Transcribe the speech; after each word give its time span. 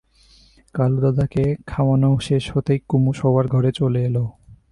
কালুদাদাকে 0.75 1.43
খাওয়ানো 1.67 2.09
শেষ 2.19 2.43
হতেই 2.53 2.79
কুমু 2.89 3.11
শোবার 3.13 3.45
ঘরে 3.47 3.71
চলে 3.71 3.99
এল। 4.05 4.17